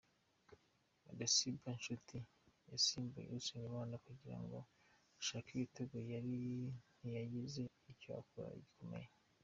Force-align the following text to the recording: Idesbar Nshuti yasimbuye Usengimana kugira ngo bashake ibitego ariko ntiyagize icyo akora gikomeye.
Idesbar 1.11 1.75
Nshuti 1.79 2.17
yasimbuye 2.71 3.27
Usengimana 3.39 3.95
kugira 4.05 4.37
ngo 4.43 4.57
bashake 5.13 5.49
ibitego 5.53 5.93
ariko 6.19 6.69
ntiyagize 6.97 7.63
icyo 7.91 8.09
akora 8.21 8.49
gikomeye. 8.63 9.09